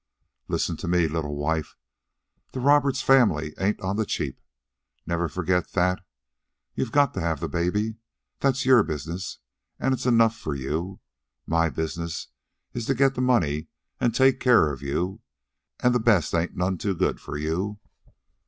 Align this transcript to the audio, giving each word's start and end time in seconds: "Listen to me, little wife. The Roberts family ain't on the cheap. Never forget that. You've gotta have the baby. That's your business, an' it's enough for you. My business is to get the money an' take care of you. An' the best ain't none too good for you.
"Listen 0.47 0.75
to 0.77 0.87
me, 0.87 1.07
little 1.07 1.35
wife. 1.37 1.75
The 2.53 2.59
Roberts 2.59 3.03
family 3.03 3.53
ain't 3.59 3.79
on 3.81 3.97
the 3.97 4.03
cheap. 4.07 4.41
Never 5.05 5.29
forget 5.29 5.73
that. 5.73 6.01
You've 6.73 6.91
gotta 6.91 7.21
have 7.21 7.39
the 7.39 7.47
baby. 7.47 7.97
That's 8.39 8.65
your 8.65 8.81
business, 8.81 9.37
an' 9.79 9.93
it's 9.93 10.07
enough 10.07 10.35
for 10.35 10.55
you. 10.55 11.01
My 11.45 11.69
business 11.69 12.29
is 12.73 12.87
to 12.87 12.95
get 12.95 13.13
the 13.13 13.21
money 13.21 13.67
an' 13.99 14.11
take 14.11 14.39
care 14.39 14.71
of 14.73 14.81
you. 14.81 15.21
An' 15.81 15.91
the 15.91 15.99
best 15.99 16.33
ain't 16.33 16.55
none 16.57 16.79
too 16.79 16.95
good 16.95 17.19
for 17.19 17.37
you. 17.37 17.79